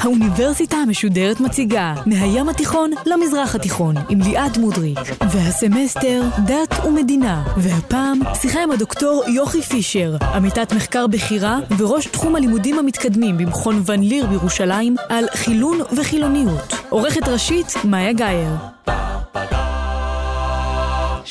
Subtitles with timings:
[0.00, 4.98] האוניברסיטה המשודרת מציגה מהים התיכון למזרח התיכון עם ליעד מודריק
[5.30, 12.78] והסמסטר דת ומדינה והפעם שיחה עם הדוקטור יוכי פישר עמיתת מחקר בכירה וראש תחום הלימודים
[12.78, 16.74] המתקדמים במכון ון ליר בירושלים על חילון וחילוניות.
[16.88, 18.50] עורכת ראשית מאיה גאייר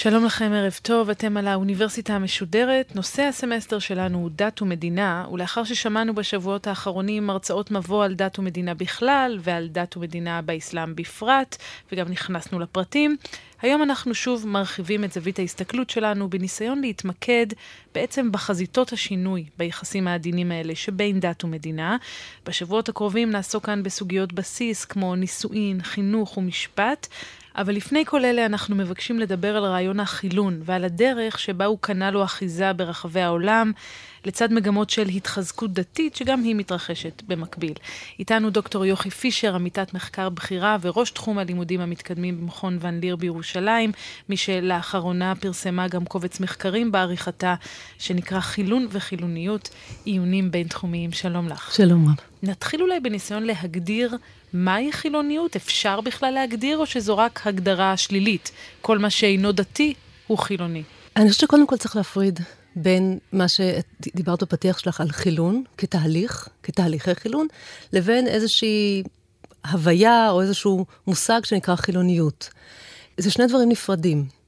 [0.01, 2.95] שלום לכם, ערב טוב, אתם על האוניברסיטה המשודרת.
[2.95, 8.73] נושא הסמסטר שלנו הוא דת ומדינה, ולאחר ששמענו בשבועות האחרונים הרצאות מבוא על דת ומדינה
[8.73, 11.57] בכלל, ועל דת ומדינה באסלאם בפרט,
[11.91, 13.17] וגם נכנסנו לפרטים,
[13.61, 17.47] היום אנחנו שוב מרחיבים את זווית ההסתכלות שלנו בניסיון להתמקד
[17.95, 21.97] בעצם בחזיתות השינוי ביחסים העדינים האלה שבין דת ומדינה.
[22.45, 27.07] בשבועות הקרובים נעסוק כאן בסוגיות בסיס כמו נישואין, חינוך ומשפט.
[27.55, 32.11] אבל לפני כל אלה אנחנו מבקשים לדבר על רעיון החילון ועל הדרך שבה הוא קנה
[32.11, 33.71] לו אחיזה ברחבי העולם,
[34.25, 37.73] לצד מגמות של התחזקות דתית שגם היא מתרחשת במקביל.
[38.19, 43.91] איתנו דוקטור יוכי פישר, עמיתת מחקר בכירה וראש תחום הלימודים המתקדמים במכון ון ליר בירושלים,
[44.29, 47.55] מי שלאחרונה פרסמה גם קובץ מחקרים בעריכתה
[47.99, 49.69] שנקרא חילון וחילוניות,
[50.05, 51.11] עיונים בינתחומיים.
[51.11, 51.73] שלום לך.
[51.75, 52.15] שלום רב.
[52.43, 54.17] נתחיל אולי בניסיון להגדיר
[54.53, 55.55] מהי חילוניות?
[55.55, 58.51] אפשר בכלל להגדיר, או שזו רק הגדרה שלילית?
[58.81, 59.93] כל מה שאינו דתי
[60.27, 60.83] הוא חילוני.
[61.15, 62.39] אני חושבת שקודם כל צריך להפריד
[62.75, 67.47] בין מה שדיברת בפתיח שלך על חילון כתהליך, כתהליכי חילון,
[67.93, 69.03] לבין איזושהי
[69.71, 72.49] הוויה או איזשהו מושג שנקרא חילוניות.
[73.17, 74.38] זה שני דברים נפרדים.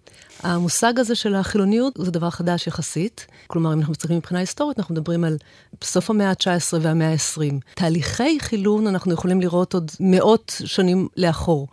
[0.43, 3.27] המושג הזה של החילוניות זה דבר חדש יחסית.
[3.47, 5.37] כלומר, אם אנחנו מסתכלים מבחינה היסטורית, אנחנו מדברים על
[5.83, 7.53] סוף המאה ה-19 והמאה ה-20.
[7.75, 11.67] תהליכי חילון אנחנו יכולים לראות עוד מאות שנים לאחור.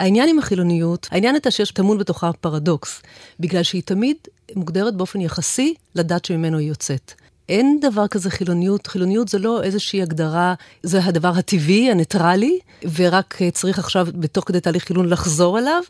[0.00, 3.02] העניין עם החילוניות, העניין הייתה שיש טמון בתוכה פרדוקס,
[3.40, 4.16] בגלל שהיא תמיד
[4.56, 7.12] מוגדרת באופן יחסי לדת שממנו היא יוצאת.
[7.48, 8.86] אין דבר כזה חילוניות.
[8.86, 12.58] חילוניות זה לא איזושהי הגדרה, זה הדבר הטבעי, הניטרלי,
[12.94, 15.82] ורק צריך עכשיו, בתוך כדי תהליך חילון, לחזור אליו,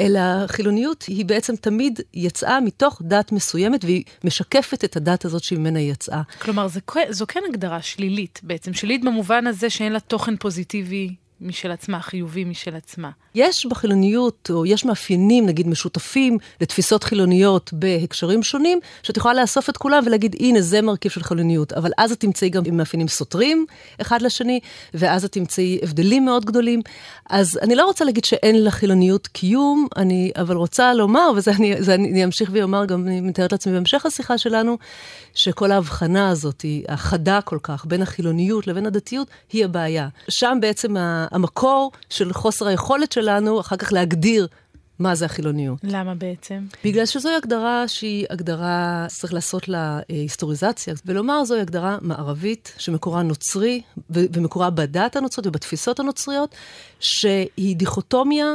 [0.00, 5.78] אלא חילוניות היא בעצם תמיד יצאה מתוך דת מסוימת, והיא משקפת את הדת הזאת שממנה
[5.78, 6.22] היא יצאה.
[6.38, 6.80] כלומר, זו,
[7.10, 12.44] זו כן הגדרה שלילית בעצם, שלילית במובן הזה שאין לה תוכן פוזיטיבי משל עצמה, חיובי
[12.44, 13.10] משל עצמה.
[13.34, 19.76] יש בחילוניות, או יש מאפיינים, נגיד, משותפים לתפיסות חילוניות בהקשרים שונים, שאת יכולה לאסוף את
[19.76, 21.72] כולם ולהגיד, הנה, זה מרכיב של חילוניות.
[21.72, 23.66] אבל אז את תמצאי גם מאפיינים סותרים
[24.00, 24.60] אחד לשני,
[24.94, 26.80] ואז את תמצאי הבדלים מאוד גדולים.
[27.30, 32.24] אז אני לא רוצה להגיד שאין לחילוניות קיום, אני אבל רוצה לומר, וזה אני, אני,
[32.24, 34.78] אמשיך ואומר, גם אני מתארת לעצמי בהמשך השיחה שלנו,
[35.34, 40.08] שכל ההבחנה הזאת, החדה כל כך, בין החילוניות לבין הדתיות, היא הבעיה.
[40.28, 40.94] שם בעצם
[41.30, 44.46] המקור של חוסר היכולת שלנו אחר כך להגדיר
[44.98, 45.78] מה זה החילוניות.
[45.82, 46.66] למה בעצם?
[46.84, 53.82] בגלל שזוהי הגדרה שהיא הגדרה, צריך לעשות לה היסטוריזציה, ולומר זוהי הגדרה מערבית, שמקורה נוצרי,
[54.10, 56.54] ומקורה בדת הנוצרית ובתפיסות הנוצריות,
[57.00, 58.46] שהיא דיכוטומיה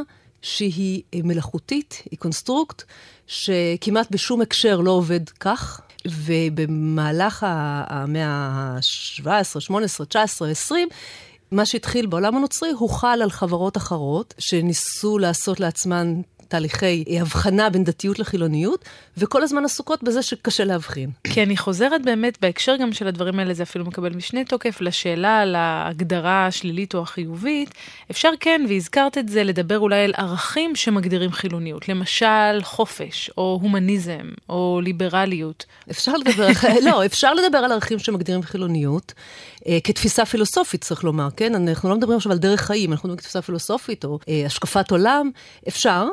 [0.42, 2.84] שהיא מלאכותית, היא קונסטרוקט,
[3.28, 5.82] שכמעט בשום הקשר לא עובד כך.
[6.08, 7.46] ובמהלך
[7.90, 10.88] המאה ה-17, 18, 19, 20,
[11.52, 18.20] מה שהתחיל בעולם הנוצרי הוחל על חברות אחרות, שניסו לעשות לעצמן תהליכי הבחנה בין דתיות
[18.20, 18.86] לחילוניות,
[19.18, 21.10] וכל הזמן עסוקות בזה שקשה להבחין.
[21.24, 25.40] כי אני חוזרת באמת, בהקשר גם של הדברים האלה, זה אפילו מקבל משנה תוקף, לשאלה
[25.40, 27.74] על ההגדרה השלילית או החיובית.
[28.12, 31.90] אפשר כן, והזכרת את זה, לדבר אולי על ערכים שמגדירים חילוניות.
[31.90, 35.66] למשל, חופש, או הומניזם, או ליברליות.
[35.92, 36.48] אפשר לדבר,
[36.88, 39.14] לא, אפשר לדבר על ערכים שמגדירים חילוניות.
[39.68, 41.56] אה, כתפיסה פילוסופית, צריך לומר, כן?
[41.56, 45.32] אנחנו לא מדברים עכשיו על דרך חיים, אנחנו מדברים כתפיסה פילוסופית או אה, השקפת עולם.
[45.68, 46.08] אפשר,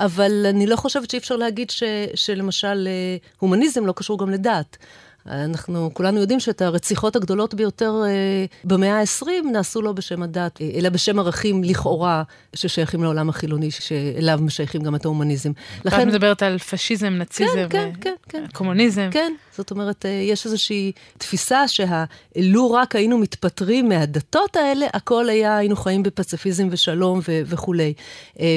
[0.00, 1.82] אבל אני לא חושבת שאי אפשר להגיד ש,
[2.14, 4.76] שלמשל אה, הומניזם לא קשור גם לדת.
[5.26, 10.70] אנחנו כולנו יודעים שאת הרציחות הגדולות ביותר אה, במאה ה-20 נעשו לא בשם הדת, אה,
[10.74, 12.22] אלא בשם ערכים לכאורה
[12.56, 15.52] ששייכים לעולם החילוני, שאליו משייכים גם את ההומניזם.
[15.84, 16.00] לכן...
[16.02, 18.44] את מדברת על פשיזם, נאציזם, כן, כן, כן, כן.
[18.52, 19.08] קומוניזם.
[19.12, 25.56] כן, זאת אומרת, אה, יש איזושהי תפיסה שלו רק היינו מתפטרים מהדתות האלה, הכל היה,
[25.56, 27.94] היינו חיים בפציפיזם ושלום ו- וכולי.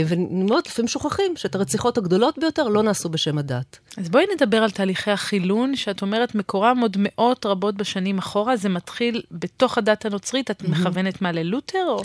[0.08, 3.80] ומאוד לפעמים שוכחים שאת הרציחות הגדולות ביותר לא נעשו בשם הדת.
[3.98, 8.70] אז בואי נדבר על תהליכי החילון, שאת אומרת מקורם עוד מאות רבות בשנים אחורה, זה
[8.70, 11.86] מתחיל בתוך הדת הנוצרית, את מכוונת מה ללותר?
[11.88, 12.04] או...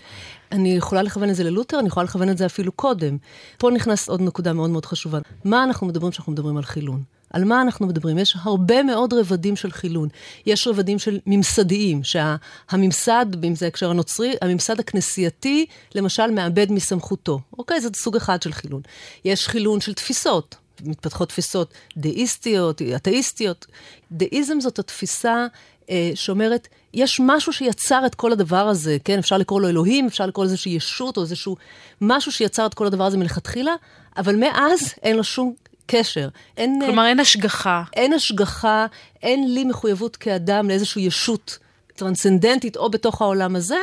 [0.53, 3.17] אני יכולה לכוון את זה ללותר, אני יכולה לכוון את זה אפילו קודם.
[3.59, 5.19] פה נכנס עוד נקודה מאוד מאוד חשובה.
[5.45, 7.03] מה אנחנו מדברים כשאנחנו מדברים על חילון?
[7.31, 8.19] על מה אנחנו מדברים?
[8.19, 10.09] יש הרבה מאוד רבדים של חילון.
[10.47, 17.41] יש רבדים של ממסדיים, שהממסד, שה, אם זה הקשר הנוצרי, הממסד הכנסייתי, למשל, מאבד מסמכותו.
[17.59, 17.81] אוקיי?
[17.81, 18.83] זה סוג אחד של חילון.
[19.25, 20.57] יש חילון של תפיסות.
[20.85, 23.67] מתפתחות תפיסות דאיסטיות, אתאיסטיות.
[24.13, 25.47] דאיזם זאת התפיסה
[25.91, 29.19] אה, שאומרת, יש משהו שיצר את כל הדבר הזה, כן?
[29.19, 31.57] אפשר לקרוא לו אלוהים, אפשר לקרוא לו איזושהי ישות או איזשהו
[32.01, 33.75] משהו שיצר את כל הדבר הזה מלכתחילה,
[34.17, 35.55] אבל מאז אין לו שום
[35.87, 36.29] קשר.
[36.57, 37.83] אין, כלומר, אין השגחה.
[37.93, 38.87] אין השגחה,
[39.23, 41.59] אין לי מחויבות כאדם לאיזושהי ישות
[41.99, 43.79] טרנסצנדנטית או בתוך העולם הזה,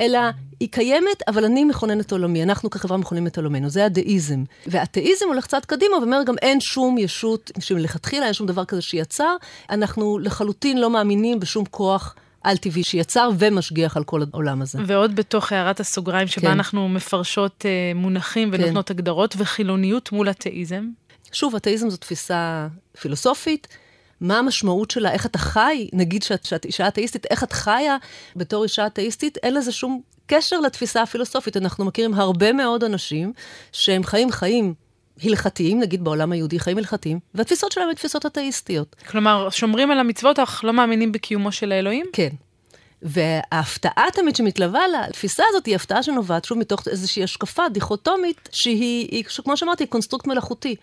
[0.00, 0.18] אלא
[0.60, 2.42] היא קיימת, אבל אני מכונן את עולמי.
[2.42, 3.68] אנחנו כחברה מכוננים את עולמנו.
[3.68, 4.44] זה הדאיזם.
[4.66, 9.36] והאתאיזם הולך צעד קדימה ואומר גם אין שום ישות שמלכתחילה אין שום דבר כזה שיצר.
[9.70, 12.14] אנחנו לחלוטין לא מאמינים בשום כוח.
[12.42, 14.78] על-טבעי שיצר ומשגיח על כל העולם הזה.
[14.86, 16.50] ועוד בתוך הערת הסוגריים שבה כן.
[16.50, 18.60] אנחנו מפרשות uh, מונחים כן.
[18.60, 18.94] ונותנות כן.
[18.94, 20.88] הגדרות, וחילוניות מול אתאיזם.
[21.32, 22.68] שוב, אתאיזם זו תפיסה
[23.00, 23.68] פילוסופית.
[24.20, 27.96] מה המשמעות שלה, איך אתה חי, נגיד שאת, שאת אישה אתאיסטית, איך את חיה
[28.36, 31.56] בתור אישה אתאיסטית, אין לזה שום קשר לתפיסה הפילוסופית.
[31.56, 33.32] אנחנו מכירים הרבה מאוד אנשים
[33.72, 34.74] שהם חיים חיים
[35.22, 38.96] הלכתיים, נגיד בעולם היהודי, חיים הלכתיים, והתפיסות שלהם הן תפיסות אתאיסטיות.
[39.10, 42.06] כלומר, שומרים על המצוות, אך לא מאמינים בקיומו של האלוהים?
[42.12, 42.28] כן.
[43.02, 49.24] וההפתעה תמיד שמתלווה לתפיסה הזאת היא הפתעה שנובעת שוב מתוך איזושהי השקפה דיכוטומית, שהיא, היא,
[49.24, 50.76] כמו שאמרתי, קונסטרוקט מלאכותי.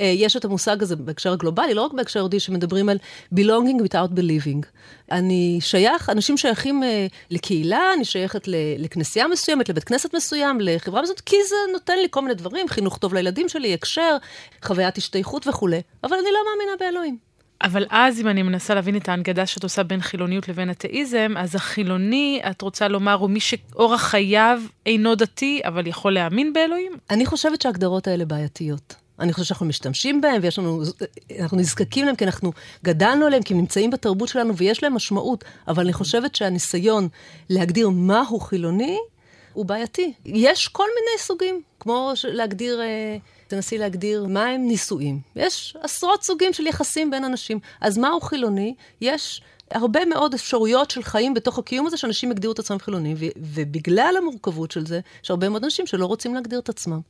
[0.00, 2.98] אה, יש את המושג הזה בהקשר הגלובלי, לא רק בהקשר יהודי, שמדברים על
[3.34, 4.66] belonging without believing.
[5.12, 8.48] אני שייך, אנשים שייכים אה, לקהילה, אני שייכת
[8.78, 12.98] לכנסייה מסוימת, לבית כנסת מסוים, לחברה מסוימת, כי זה נותן לי כל מיני דברים, חינוך
[12.98, 14.16] טוב לילדים שלי, הקשר,
[14.62, 17.28] חוויית השתייכות וכולי, אבל אני לא מאמינה באלוהים.
[17.62, 21.54] אבל אז, אם אני מנסה להבין את ההנגדה שאת עושה בין חילוניות לבין אתאיזם, אז
[21.54, 26.92] החילוני, את רוצה לומר, הוא מי שאורח חייו אינו דתי, אבל יכול להאמין באלוהים?
[27.10, 29.07] אני חושבת שההגדרות האלה בעייתיות.
[29.20, 30.82] אני חושבת שאנחנו משתמשים בהם, ויש לנו,
[31.40, 32.52] אנחנו נזקקים להם כי אנחנו
[32.84, 37.08] גדלנו עליהם, כי הם נמצאים בתרבות שלנו ויש להם משמעות, אבל אני חושבת שהניסיון
[37.50, 38.98] להגדיר מהו חילוני,
[39.52, 40.12] הוא בעייתי.
[40.24, 43.16] יש כל מיני סוגים, כמו להגדיר, אה,
[43.48, 45.20] תנסי להגדיר מה הם נישואים.
[45.36, 47.58] יש עשרות סוגים של יחסים בין אנשים.
[47.80, 48.74] אז מהו חילוני?
[49.00, 54.14] יש הרבה מאוד אפשרויות של חיים בתוך הקיום הזה, שאנשים יגדירו את עצמם חילונים, ובגלל
[54.18, 57.00] המורכבות של זה, יש הרבה מאוד אנשים שלא רוצים להגדיר את עצמם.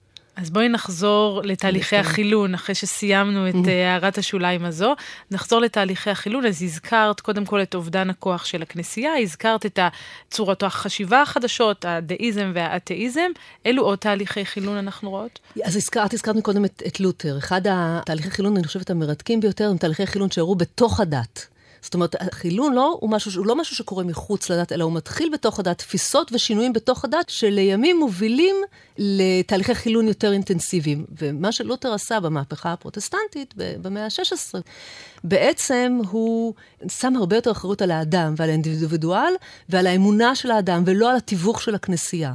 [0.41, 3.55] אז בואי נחזור לתהליכי החילון, אחרי שסיימנו את.
[3.69, 4.95] אה, הערת השוליים הזו.
[5.31, 9.79] נחזור לתהליכי החילון, אז הזכרת קודם כל את אובדן הכוח של הכנסייה, הזכרת את
[10.31, 13.31] צורות החשיבה החדשות, הדאיזם והאתאיזם.
[13.65, 15.39] אילו עוד תהליכי חילון אנחנו רואות?
[15.65, 17.39] אז הזכרת, הזכרת קודם את, את לותר.
[17.39, 21.47] אחד התהליכי חילון, אני חושבת, המרתקים ביותר, הם תהליכי חילון שהראו בתוך הדת.
[21.83, 25.31] זאת אומרת, החילון לא, הוא, משהו, הוא לא משהו שקורה מחוץ לדת, אלא הוא מתחיל
[25.33, 28.57] בתוך הדת, תפיסות ושינויים בתוך הדת, שלימים מובילים
[28.99, 31.05] לתהליכי חילון יותר אינטנסיביים.
[31.19, 34.61] ומה שלותר עשה במהפכה הפרוטסטנטית במאה ה-16,
[35.25, 36.55] בעצם הוא
[36.89, 39.33] שם הרבה יותר אחריות על האדם ועל האינדיבידואל
[39.69, 42.35] ועל האמונה של האדם, ולא על התיווך של הכנסייה.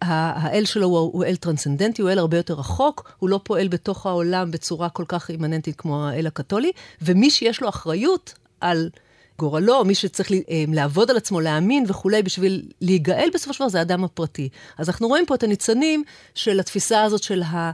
[0.00, 4.06] האל שלו הוא, הוא אל טרנסצנדנטי, הוא אל הרבה יותר רחוק, הוא לא פועל בתוך
[4.06, 6.72] העולם בצורה כל כך אימננטית כמו האל הקתולי,
[7.02, 8.90] ומי שיש לו אחריות על
[9.38, 13.78] גורלו, מי שצריך אה, לעבוד על עצמו, להאמין וכולי, בשביל להיגאל בסופו של דבר, זה
[13.78, 14.48] האדם הפרטי.
[14.78, 16.04] אז אנחנו רואים פה את הניצנים
[16.34, 17.70] של התפיסה הזאת של אה,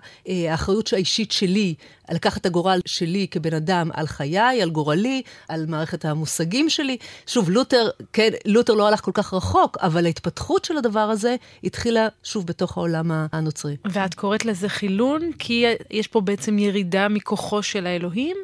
[0.51, 1.75] האחריות האישית שלי,
[2.11, 6.97] לקחת את הגורל שלי כבן אדם על חיי, על גורלי, על מערכת המושגים שלי.
[7.27, 12.09] שוב, לותר, כן, לותר לא הלך כל כך רחוק, אבל ההתפתחות של הדבר הזה התחילה
[12.25, 13.77] שוב בתוך העולם הנוצרי.
[13.85, 18.37] ואת קוראת לזה חילון, כי יש פה בעצם ירידה מכוחו של האלוהים?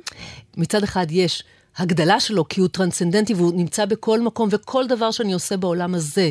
[0.57, 1.45] מצד אחד יש.
[1.77, 6.31] הגדלה שלו, כי הוא טרנסצנדנטי והוא נמצא בכל מקום, וכל דבר שאני עושה בעולם הזה,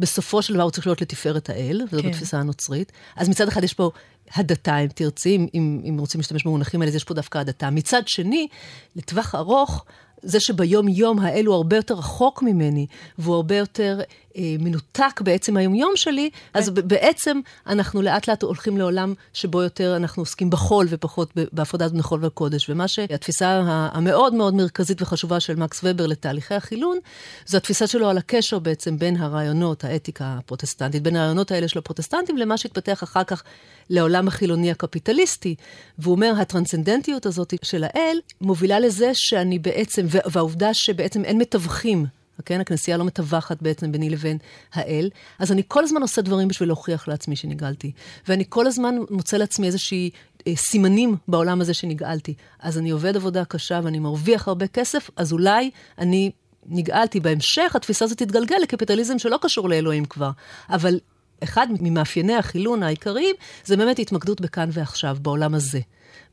[0.00, 2.08] בסופו של דבר הוא צריך להיות לתפארת האל, וזו כן.
[2.08, 2.92] בתפיסה הנוצרית.
[3.16, 3.90] אז מצד אחד יש פה
[4.34, 7.70] הדתה, אם תרצי, אם, אם רוצים להשתמש במונחים האלה, אז יש פה דווקא הדתה.
[7.70, 8.48] מצד שני,
[8.96, 9.84] לטווח ארוך,
[10.22, 12.86] זה שביום-יום האל הוא הרבה יותר רחוק ממני,
[13.18, 14.00] והוא הרבה יותר
[14.38, 16.88] מנותק בעצם מהיום-יום שלי, אז כן.
[16.88, 22.70] בעצם אנחנו לאט-לאט הולכים לעולם שבו יותר אנחנו עוסקים בחול ופחות בהפרדת בני חול וקודש.
[22.70, 26.98] ומה שהתפיסה המאוד מאוד מרכזית וחשובה של מקס ובר לתהליכי החילון,
[27.46, 32.36] זו התפיסה שלו על הקשר בעצם בין הרעיונות, האתיקה הפרוטסטנטית, בין הרעיונות האלה של הפרוטסטנטים
[32.36, 33.42] למה שהתפתח אחר כך
[33.90, 35.54] לעולם החילוני הקפיטליסטי.
[35.98, 42.19] והוא אומר, הטרנסצנדנטיות הזאת של האל מובילה לזה שאני בעצם, והעובדה שבעצם אין מתווכים.
[42.44, 42.60] כן?
[42.60, 44.38] הכנסייה לא מטווחת בעצם ביני לבין
[44.72, 45.10] האל.
[45.38, 47.92] אז אני כל הזמן עושה דברים בשביל להוכיח לעצמי שנגאלתי.
[48.28, 50.10] ואני כל הזמן מוצא לעצמי איזושהי
[50.46, 52.34] אה, סימנים בעולם הזה שנגאלתי.
[52.58, 56.30] אז אני עובד עבודה קשה ואני מרוויח הרבה כסף, אז אולי אני
[56.66, 57.20] נגאלתי.
[57.20, 60.30] בהמשך התפיסה הזאת תתגלגל לקפיטליזם שלא קשור לאלוהים כבר.
[60.70, 61.00] אבל
[61.44, 65.80] אחד ממאפייני החילון העיקריים זה באמת התמקדות בכאן ועכשיו, בעולם הזה.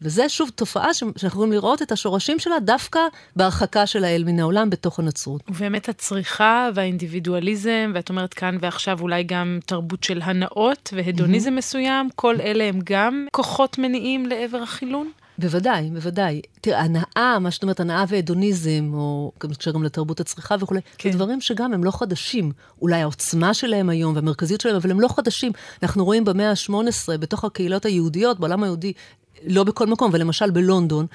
[0.01, 2.99] וזה שוב תופעה שאנחנו יכולים לראות את השורשים שלה דווקא
[3.35, 5.41] בהרחקה של האל מן העולם בתוך הנצרות.
[5.49, 11.57] ובאמת הצריכה והאינדיבידואליזם, ואת אומרת כאן ועכשיו אולי גם תרבות של הנאות והדוניזם mm-hmm.
[11.57, 15.11] מסוים, כל אלה הם גם כוחות מניעים לעבר החילון?
[15.39, 16.41] בוודאי, בוודאי.
[16.61, 21.11] תראה, הנאה, מה שאת אומרת, הנאה והדוניזם, או גם נקשר גם לתרבות הצריכה וכולי, כן.
[21.11, 22.51] זה דברים שגם הם לא חדשים.
[22.81, 25.51] אולי העוצמה שלהם היום והמרכזיות שלהם, אבל הם לא חדשים.
[25.83, 28.93] אנחנו רואים במאה ה-18, בתוך הקהילות היהודיות, בעולם היהודי,
[29.45, 31.05] לא בכל מקום, אבל למשל בלונדון,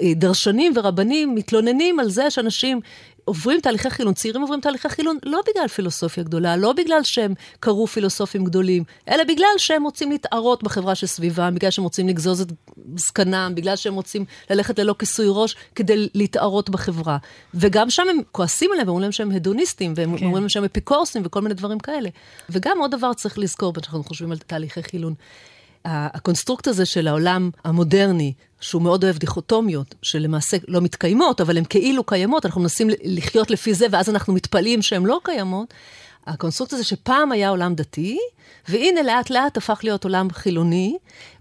[0.00, 2.80] אה, דרשנים ורבנים מתלוננים על זה שאנשים
[3.24, 7.86] עוברים תהליכי חילון, צעירים עוברים תהליכי חילון לא בגלל פילוסופיה גדולה, לא בגלל שהם קראו
[7.86, 12.52] פילוסופים גדולים, אלא בגלל שהם רוצים להתערות בחברה שסביבם, בגלל שהם רוצים לגזוז את
[12.96, 17.18] זקנם, בגלל שהם רוצים ללכת ללא כיסוי ראש כדי להתערות בחברה.
[17.54, 20.24] וגם שם הם כועסים עליהם ואומרים להם שהם הדוניסטים, והם כן.
[20.24, 22.08] אומרים להם שהם אפיקורסים וכל מיני דברים כאלה.
[22.50, 25.14] וגם עוד דבר צריך לזכור, כשאנחנו חושבים על תהליכי חילון.
[25.84, 32.04] הקונסטרוקט הזה של העולם המודרני, שהוא מאוד אוהב דיכוטומיות, שלמעשה לא מתקיימות, אבל הן כאילו
[32.04, 35.74] קיימות, אנחנו מנסים לחיות לפי זה, ואז אנחנו מתפלאים שהן לא קיימות.
[36.26, 38.18] הקונסטרוקט הזה שפעם היה עולם דתי,
[38.68, 40.96] והנה לאט לאט הפך להיות עולם חילוני,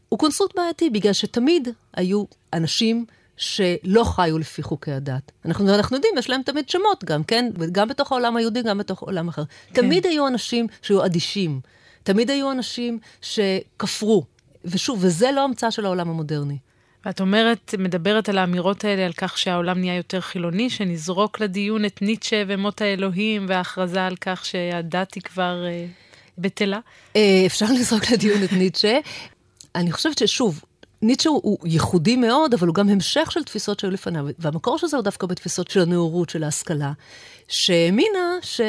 [0.10, 2.24] הוא קונסטרוקט בעייתי, בגלל שתמיד היו
[2.54, 3.06] אנשים
[3.38, 5.32] שלא חיו לפי חוקי הדת.
[5.46, 7.52] אנחנו, אנחנו יודעים, יש להם תמיד שמות גם, כן?
[7.72, 9.44] גם בתוך העולם היהודי, גם בתוך עולם אחר.
[9.74, 9.82] כן.
[9.82, 11.60] תמיד היו אנשים שהיו אדישים.
[12.04, 14.24] תמיד היו אנשים שכפרו.
[14.66, 16.58] ושוב, וזה לא המצאה של העולם המודרני.
[17.06, 22.02] ואת אומרת, מדברת על האמירות האלה, על כך שהעולם נהיה יותר חילוני, שנזרוק לדיון את
[22.02, 25.86] ניטשה ומות האלוהים, וההכרזה על כך שהדת היא כבר אה,
[26.38, 26.80] בטלה?
[27.16, 29.00] אה, אפשר לזרוק לדיון את ניטשה.
[29.76, 30.62] אני חושבת ששוב,
[31.02, 34.98] ניטשה הוא, ייחודי מאוד, אבל הוא גם המשך של תפיסות שהיו לפניו, והמקור של זה
[34.98, 36.92] הוא דווקא בתפיסות של הנאורות, של ההשכלה,
[37.48, 38.62] שהאמינה ש...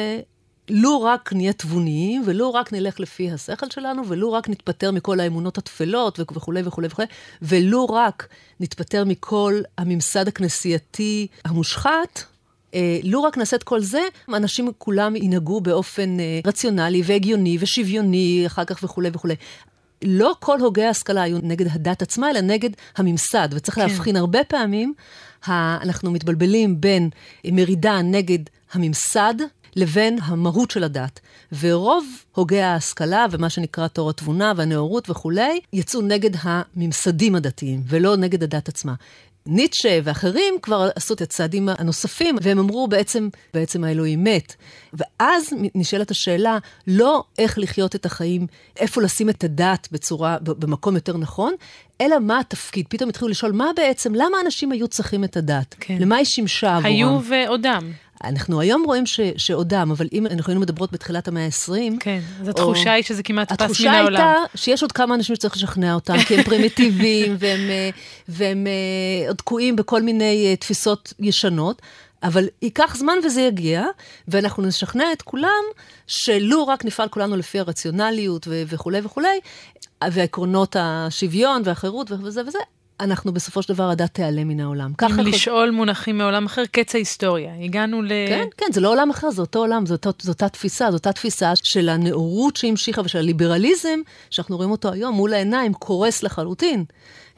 [0.69, 5.57] לו רק נהיה תבוניים, ולו רק נלך לפי השכל שלנו, ולו רק נתפטר מכל האמונות
[5.57, 7.07] הטפלות וכולי וכולי וכולי,
[7.41, 8.27] ולו רק
[8.59, 12.23] נתפטר מכל הממסד הכנסייתי המושחת,
[12.73, 14.01] אה, לו רק נעשה את כל זה,
[14.33, 19.35] אנשים כולם ינהגו באופן אה, רציונלי והגיוני ושוויוני אחר כך וכולי וכולי.
[20.03, 23.81] לא כל הוגי ההשכלה היו נגד הדת עצמה, אלא נגד הממסד, וצריך כן.
[23.81, 24.93] להבחין הרבה פעמים,
[25.47, 27.09] אנחנו מתבלבלים בין
[27.45, 28.39] מרידה נגד
[28.73, 29.33] הממסד,
[29.75, 31.19] לבין המהות של הדת.
[31.59, 38.43] ורוב הוגי ההשכלה ומה שנקרא תור התבונה והנאורות וכולי, יצאו נגד הממסדים הדתיים, ולא נגד
[38.43, 38.93] הדת עצמה.
[39.47, 44.55] ניטשה ואחרים כבר עשו את הצעדים הנוספים, והם אמרו בעצם, בעצם האלוהים מת.
[44.93, 51.17] ואז נשאלת השאלה, לא איך לחיות את החיים, איפה לשים את הדת בצורה, במקום יותר
[51.17, 51.53] נכון,
[52.01, 52.85] אלא מה התפקיד.
[52.89, 55.75] פתאום התחילו לשאול, מה בעצם, למה אנשים היו צריכים את הדת?
[55.79, 55.97] כן.
[55.99, 56.85] למה היא שימשה עבורם?
[56.85, 57.91] היו ועודם.
[58.23, 61.93] אנחנו היום רואים ש, שעודם, אבל אם אנחנו היינו מדברות בתחילת המאה ה-20...
[61.99, 64.15] כן, אז התחושה או, היא שזה כמעט פס מן העולם.
[64.15, 67.89] התחושה הייתה שיש עוד כמה אנשים שצריך לשכנע אותם, כי הם פרימיטיביים, והם, אה,
[68.27, 71.81] והם אה, עוד תקועים בכל מיני אה, תפיסות ישנות.
[72.23, 73.83] אבל ייקח זמן וזה יגיע,
[74.27, 75.63] ואנחנו נשכנע את כולם
[76.07, 79.39] שלו רק נפעל כולנו לפי הרציונליות וכולי וכולי,
[80.11, 82.59] ועקרונות השוויון והחירות וזה וזה,
[82.99, 84.93] אנחנו בסופו של דבר הדת תיעלם מן העולם.
[85.03, 85.77] אם לשאול חושב...
[85.77, 87.53] מונחים מעולם אחר, קץ ההיסטוריה.
[87.63, 88.11] הגענו ל...
[88.27, 91.53] כן, כן, זה לא עולם אחר, זה אותו עולם, זאת אותה תפיסה, זאת אותה תפיסה
[91.63, 93.99] של הנאורות שהמשיכה ושל הליברליזם,
[94.29, 96.85] שאנחנו רואים אותו היום מול העיניים, קורס לחלוטין,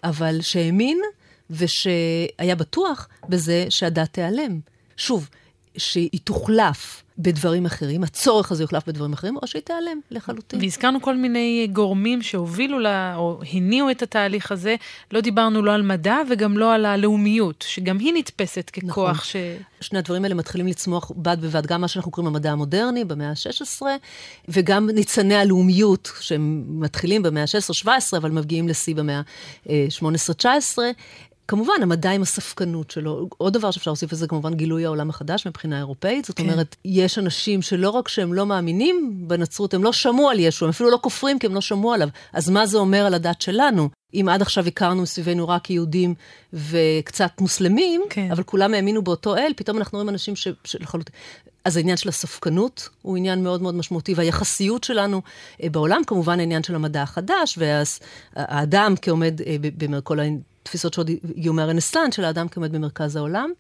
[0.04, 1.02] אבל שהאמין
[1.50, 4.60] ושהיה בטוח בזה שהדת תיעלם.
[4.98, 5.30] שוב,
[5.78, 10.62] שהיא תוחלף בדברים אחרים, הצורך הזה יוחלף בדברים אחרים, או שהיא תיעלם לחלוטין.
[10.62, 14.76] והזכרנו כל מיני גורמים שהובילו לה, או הניעו את התהליך הזה.
[15.12, 19.24] לא דיברנו לא על מדע וגם לא על הלאומיות, שגם היא נתפסת ככוח נכון.
[19.24, 19.36] ש...
[19.82, 23.82] שני הדברים האלה מתחילים לצמוח בד בבד, גם מה שאנחנו קוראים המדע המודרני במאה ה-16,
[24.48, 29.22] וגם ניצני הלאומיות, שהם מתחילים במאה ה-16-17, אבל מגיעים לשיא במאה
[29.70, 30.78] ה-18-19.
[31.48, 33.30] כמובן, המדע עם הספקנות שלו.
[33.38, 36.26] עוד דבר שאפשר להוסיף לזה, כמובן, גילוי העולם החדש מבחינה אירופאית.
[36.26, 36.44] זאת כן.
[36.50, 40.70] אומרת, יש אנשים שלא רק שהם לא מאמינים בנצרות, הם לא שמעו על ישו, הם
[40.70, 42.10] אפילו לא כופרים כי הם לא שמעו עליו.
[42.34, 43.90] אז מה זה אומר על הדת שלנו?
[44.14, 46.14] אם עד עכשיו הכרנו סביבנו רק יהודים
[46.54, 48.32] וקצת מוסלמים, כן.
[48.32, 51.16] אבל כולם האמינו באותו אל, פתאום אנחנו רואים אנשים שלחלוטין...
[51.66, 55.22] אז העניין של הספקנות הוא עניין מאוד מאוד משמעותי, והיחסיות שלנו
[55.64, 57.60] אה, בעולם, כמובן העניין של המדע החדש,
[58.36, 60.20] והאדם כעומד אה, במרכול
[60.68, 63.52] תפיסות שעוד הגיעו מהרנסאנס, של האדם כעומד במרכז העולם.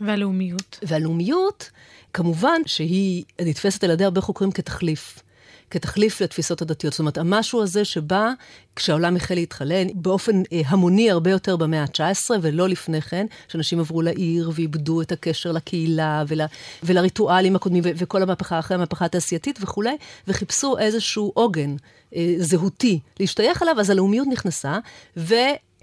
[0.00, 0.78] והלאומיות.
[0.82, 1.70] והלאומיות,
[2.12, 5.22] כמובן שהיא נתפסת על ידי הרבה חוקרים כתחליף.
[5.70, 6.92] כתחליף לתפיסות הדתיות.
[6.92, 8.30] זאת אומרת, המשהו הזה שבא
[8.76, 14.02] כשהעולם החל להתחלן באופן אה, המוני הרבה יותר במאה ה-19 ולא לפני כן, שאנשים עברו
[14.02, 16.40] לעיר ואיבדו את הקשר לקהילה ול,
[16.82, 19.96] ולריטואלים הקודמים ו- וכל המהפכה אחרי המהפכה התעשייתית וכולי,
[20.28, 21.76] וחיפשו איזשהו עוגן
[22.16, 24.78] אה, זהותי להשתייך אליו, אז הלאומיות נכנסה,
[25.16, 25.34] ו...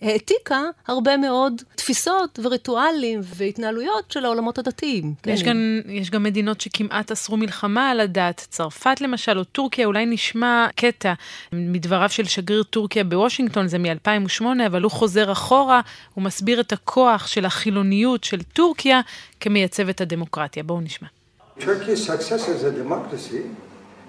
[0.05, 5.13] העתיקה הרבה מאוד תפיסות וריטואלים והתנהלויות של העולמות הדתיים.
[5.25, 5.49] יש, כן.
[5.49, 10.67] גם, יש גם מדינות שכמעט אסרו מלחמה על הדת, צרפת למשל, או טורקיה, אולי נשמע
[10.75, 11.13] קטע
[11.53, 15.81] מדבריו של שגריר טורקיה בוושינגטון, זה מ-2008, אבל הוא חוזר אחורה,
[16.13, 19.01] הוא מסביר את הכוח של החילוניות של טורקיה
[19.39, 20.63] כמייצבת הדמוקרטיה.
[20.63, 21.07] בואו נשמע.
[21.59, 23.64] Turkey's success as a democracy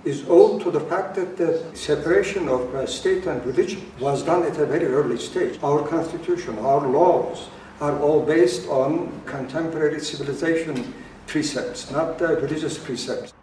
[0.06, 4.44] is owed to the fact that the separation of uh, state and religion was done
[4.44, 5.58] at a very early stage.
[5.64, 7.48] Our constitution, our laws
[7.80, 10.94] are all based on contemporary civilization
[11.26, 13.34] precepts, not uh, religious precepts.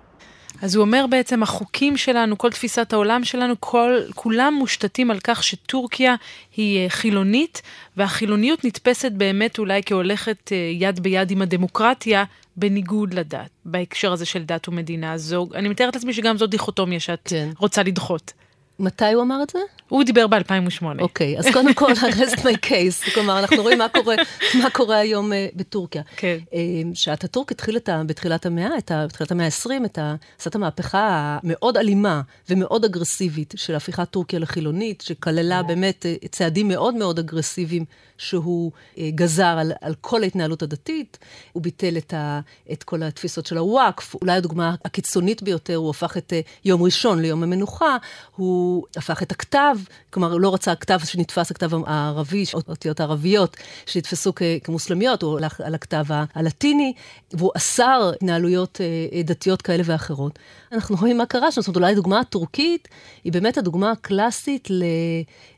[0.62, 5.43] אז הוא אומר בעצם, החוקים שלנו, כל תפיסת העולם שלנו, כל, כולם מושתתים על כך
[5.43, 6.15] שטורקיה
[6.55, 7.62] היא חילונית,
[7.98, 12.24] והחילוניות נתפסת באמת אולי כהולכת יד ביד עם הדמוקרטיה,
[12.57, 15.17] בניגוד לדת, בהקשר הזה של דת ומדינה.
[15.17, 17.50] זו, אני מתארת לעצמי שגם זו דיכוטומיה שאת כן.
[17.57, 18.33] רוצה לדחות.
[18.80, 19.60] מתי הוא אמר את זה?
[19.89, 20.86] הוא דיבר ב-2008.
[21.00, 23.13] אוקיי, אז קודם כל, rest my case.
[23.13, 24.15] כלומר, אנחנו רואים מה קורה,
[24.62, 26.01] מה קורה היום uh, בטורקיה.
[26.15, 26.38] כן.
[26.51, 26.53] Uh,
[26.94, 30.56] שאטאטורק התחיל את ה, בתחילת המאה, את ה, בתחילת המאה ה-20, את ה, עשה את
[30.56, 37.20] המהפכה המאוד אלימה ומאוד אגרסיבית של הפיכת טורקיה לחילונית, שכללה באמת uh, צעדים מאוד מאוד
[37.20, 37.86] אגרסיביים
[38.18, 41.18] שהוא uh, גזר על, על כל ההתנהלות הדתית.
[41.51, 42.39] הוא ביטל את, ה,
[42.72, 44.15] את כל התפיסות של הוואקף.
[44.15, 47.98] אולי הדוגמה הקיצונית ביותר, הוא הפך את uh, יום ראשון ליום המנוחה.
[48.36, 48.62] הוא
[48.98, 49.75] הפך את הכתב,
[50.10, 55.75] כלומר, הוא לא רצה כתב שנתפס, הכתב הערבי, אותיות ערביות, שנתפסו כמוסלמיות, הוא הלך על
[55.75, 56.05] הכתב
[56.36, 56.93] הלטיני,
[57.34, 60.39] והוא אסר התנהלויות אה, דתיות כאלה ואחרות.
[60.72, 62.88] אנחנו רואים מה קרה שם, זאת אומרת, אולי הדוגמה הטורקית
[63.24, 64.70] היא באמת הדוגמה הקלאסית.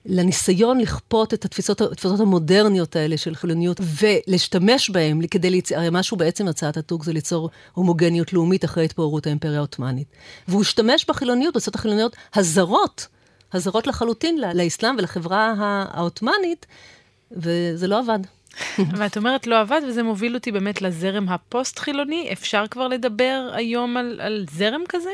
[0.05, 6.17] לניסיון לכפות את התפיסות, התפיסות המודרניות האלה של חילוניות ולהשתמש בהן כדי ליצור, הרי משהו
[6.17, 10.07] בעצם הצעת הטורק זה ליצור הומוגניות לאומית אחרי התפוררות האימפריה העות'מאנית.
[10.47, 13.04] והוא השתמש בחילוניות, בתפיסות החילוניות הזרות,
[13.55, 15.53] הזרות לחלוטין לאסלאם ולחברה
[15.91, 16.65] העות'מאנית,
[17.31, 18.19] וזה לא עבד.
[18.97, 22.29] ואת אומרת לא עבד, וזה מוביל אותי באמת לזרם הפוסט-חילוני.
[22.33, 25.09] אפשר כבר לדבר היום על, על זרם כזה?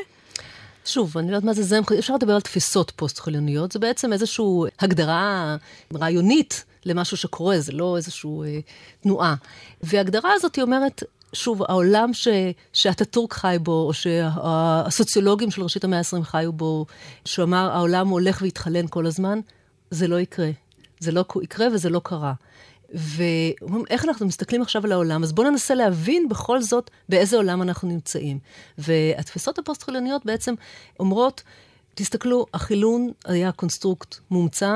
[0.84, 4.44] שוב, אני לא יודעת מה זה זרם, אפשר לדבר על תפיסות פוסט-חילוניות, זה בעצם איזושהי
[4.80, 5.56] הגדרה
[5.94, 8.60] רעיונית למשהו שקורה, זה לא איזושהי אה,
[9.00, 9.34] תנועה.
[9.82, 11.02] וההגדרה הזאת היא אומרת,
[11.32, 12.28] שוב, העולם ש,
[12.72, 16.86] שאטאטורק חי בו, או שהסוציולוגים של ראשית המאה ה-20 חיו בו,
[17.24, 19.40] שהוא אמר, העולם הולך והתחלן כל הזמן,
[19.90, 20.50] זה לא יקרה.
[21.00, 22.32] זה לא יקרה וזה לא קרה.
[22.94, 27.88] ואיך אנחנו מסתכלים עכשיו על העולם, אז בואו ננסה להבין בכל זאת באיזה עולם אנחנו
[27.88, 28.38] נמצאים.
[28.78, 30.54] והתפיסות הפוסט-חילוניות בעצם
[31.00, 31.42] אומרות,
[31.94, 34.72] תסתכלו, החילון היה קונסטרוקט מומצא,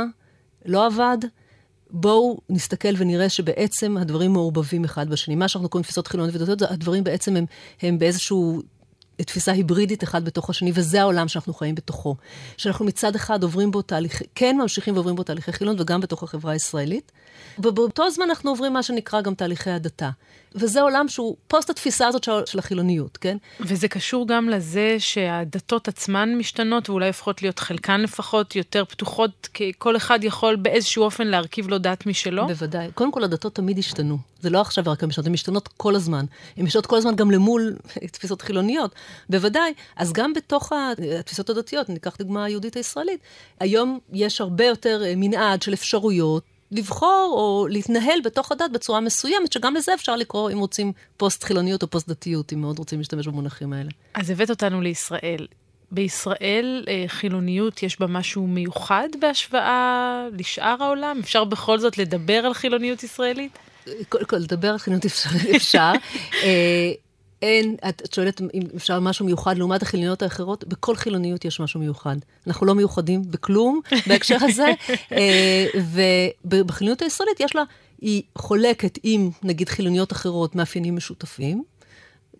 [0.65, 1.19] לא עבד,
[1.91, 5.35] בואו נסתכל ונראה שבעצם הדברים מעורבבים אחד בשני.
[5.35, 7.45] מה שאנחנו קוראים תפיסות חילוניות ודתיות, הדברים בעצם הם,
[7.83, 8.63] הם באיזשהו
[9.17, 12.17] תפיסה היברידית אחד בתוך השני, וזה העולם שאנחנו חיים בתוכו.
[12.57, 16.53] שאנחנו מצד אחד עוברים בו תהליכי, כן ממשיכים ועוברים בו תהליכי חילון, וגם בתוך החברה
[16.53, 17.13] הישראלית.
[17.59, 20.11] ובאותו זמן אנחנו עוברים מה שנקרא גם תהליכי הדתה.
[20.55, 23.37] וזה עולם שהוא פוסט התפיסה הזאת של, של החילוניות, כן?
[23.61, 29.73] וזה קשור גם לזה שהדתות עצמן משתנות, ואולי הופכות להיות חלקן לפחות יותר פתוחות, כי
[29.79, 32.47] כל אחד יכול באיזשהו אופן להרכיב לו דת משלו?
[32.47, 32.89] בוודאי.
[32.95, 34.19] קודם כל, הדתות תמיד השתנו.
[34.41, 36.25] זה לא עכשיו רק הן משתנות, הן משתנות כל הזמן.
[36.57, 37.77] הן משתנות כל הזמן גם למול
[38.13, 38.95] תפיסות חילוניות,
[39.31, 39.73] בוודאי.
[39.97, 40.73] אז גם בתוך
[41.19, 43.21] התפיסות הדתיות, ניקח דוגמה היהודית הישראלית,
[43.61, 46.43] היום יש הרבה יותר אה, מנעד של אפשרויות.
[46.71, 51.91] לבחור או להתנהל בתוך הדת בצורה מסוימת, שגם לזה אפשר לקרוא, אם רוצים, פוסט-חילוניות או
[51.91, 53.91] פוסט-דתיות, אם מאוד רוצים להשתמש במונחים האלה.
[54.15, 55.47] אז הבאת אותנו לישראל.
[55.91, 61.19] בישראל אה, חילוניות יש בה משהו מיוחד בהשוואה לשאר העולם?
[61.21, 63.59] אפשר בכל זאת לדבר על חילוניות ישראלית?
[64.09, 65.07] קודם כל, לדבר על חילוניות
[65.57, 65.93] אפשר.
[67.47, 72.17] אין, את, שואלת אם אפשר משהו מיוחד לעומת החילוניות האחרות, בכל חילוניות יש משהו מיוחד.
[72.47, 74.67] אנחנו לא מיוחדים בכלום בהקשר הזה,
[75.13, 75.67] אה,
[76.45, 77.63] ובחילוניות הישראלית יש לה,
[78.01, 81.63] היא חולקת עם נגיד חילוניות אחרות מאפיינים משותפים.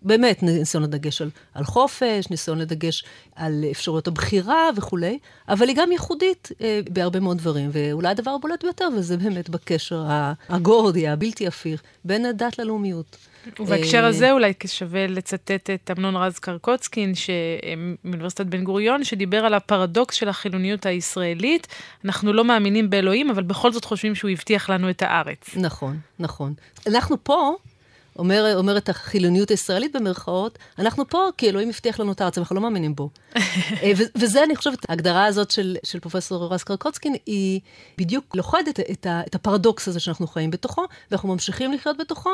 [0.01, 3.03] באמת, ניסיון לדגש על, על חופש, ניסיון לדגש
[3.35, 8.63] על אפשרויות הבחירה וכולי, אבל היא גם ייחודית אה, בהרבה מאוד דברים, ואולי הדבר הבולט
[8.63, 10.03] ביותר, וזה באמת בקשר
[10.49, 13.17] הגורדי, הבלתי הפיך, בין הדת ללאומיות.
[13.59, 17.13] ובהקשר אה, הזה אולי שווה לצטט את אמנון רז קרקוצקין
[18.03, 21.67] מאוניברסיטת בן גוריון, שדיבר על הפרדוקס של החילוניות הישראלית.
[22.05, 25.55] אנחנו לא מאמינים באלוהים, אבל בכל זאת חושבים שהוא הבטיח לנו את הארץ.
[25.55, 26.53] נכון, נכון.
[26.87, 27.55] אנחנו פה
[28.17, 32.61] אומר, אומרת החילוניות הישראלית במרכאות, אנחנו פה כי אלוהים הבטיח לנו את הארץ, אנחנו לא
[32.61, 33.09] מאמינים בו.
[33.35, 37.59] אה, וזה, אני חושבת, ההגדרה הזאת של, של פרופסור רס קרקוצקין, היא
[37.97, 42.31] בדיוק לוכדת את, את הפרדוקס הזה שאנחנו חיים בתוכו, ואנחנו ממשיכים לחיות בתוכו,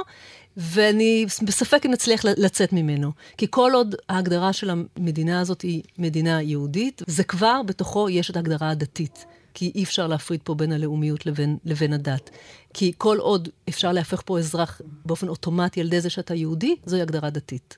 [0.58, 3.12] ואני בספק אם נצליח לצאת ממנו.
[3.38, 8.36] כי כל עוד ההגדרה של המדינה הזאת היא מדינה יהודית, זה כבר בתוכו יש את
[8.36, 9.26] ההגדרה הדתית.
[9.54, 12.30] כי אי אפשר להפריד פה בין הלאומיות לבין, לבין הדת.
[12.74, 17.02] כי כל עוד אפשר להפך פה אזרח באופן אוטומטי על ידי זה שאתה יהודי, זוהי
[17.02, 17.78] הגדרה דתית.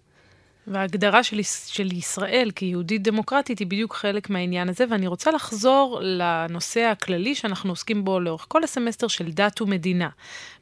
[0.67, 6.81] וההגדרה של, של ישראל כיהודית דמוקרטית היא בדיוק חלק מהעניין הזה, ואני רוצה לחזור לנושא
[6.81, 10.09] הכללי שאנחנו עוסקים בו לאורך כל הסמסטר של דת ומדינה.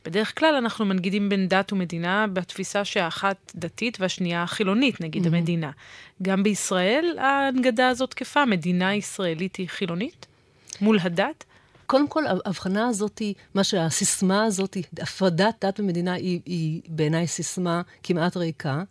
[0.06, 5.28] בדרך כלל אנחנו מנגידים בין דת ומדינה בתפיסה שהאחת דתית והשנייה חילונית, נגיד mm-hmm.
[5.28, 5.71] המדינה.
[6.21, 10.33] גם בישראל ההנגדה הזאת תקפה, מדינה ישראלית היא חילונית?
[10.82, 11.44] מול הדת?
[11.86, 13.22] קודם כל, ההבחנה הזאת,
[13.54, 18.84] מה שהסיסמה הזאת, הפרדת דת ומדינה, היא, היא בעיניי סיסמה כמעט ריקה.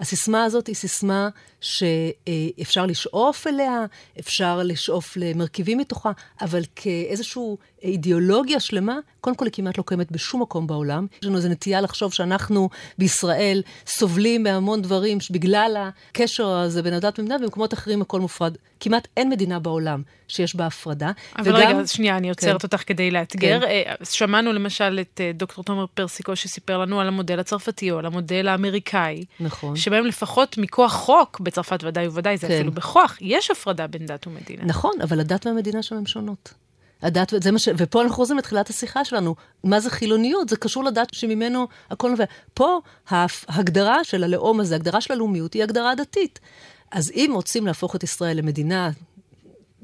[0.00, 1.28] הסיסמה הזאת היא סיסמה
[1.60, 3.84] שאפשר לשאוף אליה,
[4.18, 7.42] אפשר לשאוף למרכיבים מתוכה, אבל כאיזושהי
[7.82, 11.06] אידיאולוגיה שלמה, קודם כל היא כמעט לא קיימת בשום מקום בעולם.
[11.22, 17.18] יש לנו איזו נטייה לחשוב שאנחנו בישראל סובלים מהמון דברים בגלל הקשר הזה בין הדת
[17.18, 18.56] ומדינה, ובמקומות אחרים הכל מופרד.
[18.80, 21.10] כמעט אין מדינה בעולם שיש בה הפרדה.
[21.38, 21.56] אבל וגם...
[21.56, 22.66] רגע, שנייה, אני עוצרת כן.
[22.66, 23.60] אותך כדי לאתגר.
[23.60, 23.66] כן.
[23.66, 28.06] אה, שמענו למשל את אה, דוקטור תומר פרסיקו שסיפר לנו על המודל הצרפתי או על
[28.06, 29.24] המודל האמריקאי.
[29.40, 29.76] נכון.
[29.90, 32.54] שבהם לפחות מכוח חוק, בצרפת ודאי וודאי, זה כן.
[32.54, 34.64] אפילו בכוח, יש הפרדה בין דת ומדינה.
[34.64, 36.54] נכון, אבל הדת והמדינה שם הן שונות.
[37.02, 37.68] הדת, זה מה ש...
[37.76, 39.34] ופה אנחנו חוזרים לתחילת השיחה שלנו.
[39.64, 40.48] מה זה חילוניות?
[40.48, 42.24] זה קשור לדת שממנו הכל נובע.
[42.54, 46.40] פה ההגדרה של הלאום הזה, ההגדרה של הלאומיות, היא הגדרה דתית.
[46.90, 48.90] אז אם רוצים להפוך את ישראל למדינה,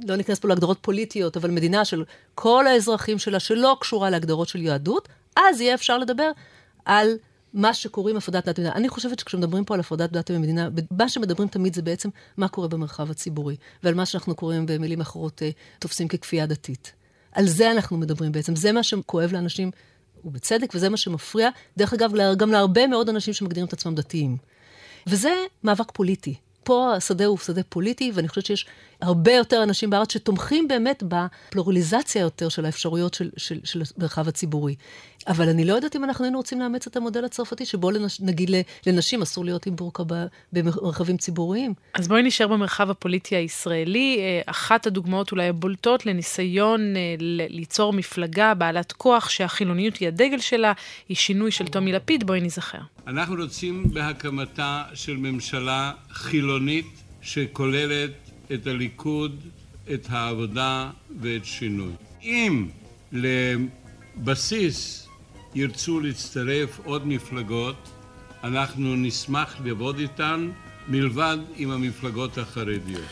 [0.09, 4.63] לא ניכנס פה להגדרות פוליטיות, אבל מדינה של כל האזרחים שלה, שלא קשורה להגדרות של
[4.63, 6.31] יהדות, אז יהיה אפשר לדבר
[6.85, 7.17] על
[7.57, 8.75] מה שקוראים הפרדת דת ומדינה.
[8.75, 12.69] אני חושבת שכשמדברים פה על הפרדת דת ומדינה, מה שמדברים תמיד זה בעצם מה קורה
[12.69, 16.93] במרחב הציבורי, ועל מה שאנחנו קוראים במילים אחרות אה, תופסים ככפייה דתית.
[17.33, 19.71] על זה אנחנו מדברים בעצם, זה מה שכואב לאנשים,
[20.25, 24.37] ובצדק, וזה מה שמפריע, דרך אגב, גם להרבה מאוד אנשים שמגדירים את עצמם דתיים.
[25.07, 26.35] וזה מאבק פוליטי.
[26.65, 28.67] פה השדה הוא שדה פוליטי, ואני חושבת שיש
[29.01, 34.75] הרבה יותר אנשים בארץ שתומכים באמת בפלורליזציה יותר של האפשרויות של, המרחב הציבורי.
[35.29, 38.51] אבל אני לא יודעת אם אנחנו היינו רוצים לאמץ את המודל הצרפתי, שבו לנש, נגיד
[38.87, 40.03] לנשים אסור להיות עם בורקה
[40.53, 41.75] במרחבים ציבוריים.
[41.95, 44.19] אז בואי נשאר במרחב הפוליטי הישראלי.
[44.19, 47.15] אה, אחת הדוגמאות אולי הבולטות לניסיון אה,
[47.51, 50.73] ליצור מפלגה בעלת כוח שהחילוניות היא הדגל שלה,
[51.09, 52.79] היא שינוי של טומי לפיד, בואי נזכר.
[53.07, 56.87] אנחנו רוצים בהקמתה של ממשלה חילונית
[57.23, 58.11] שכוללת
[58.55, 59.41] את הליכוד,
[59.95, 61.93] את העבודה ואת שינוי.
[62.23, 62.67] אם
[63.13, 65.06] לבסיס
[65.57, 67.77] ירצו להצטרף עוד מפלגות,
[68.45, 70.51] אנחנו נשמח לעבוד איתן
[70.89, 73.05] מלבד עם המפלגות החרדיות.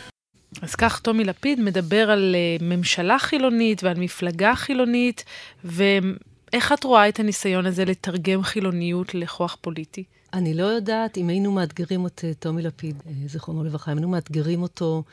[0.61, 5.23] אז כך טומי לפיד מדבר על אה, ממשלה חילונית ועל מפלגה חילונית,
[5.63, 10.03] ואיך את רואה את הניסיון הזה לתרגם חילוניות לכוח פוליטי?
[10.33, 14.09] אני לא יודעת אם היינו מאתגרים את אה, טומי לפיד, אה, זיכרונו לברכה, אם היינו
[14.09, 15.03] מאתגרים אותו,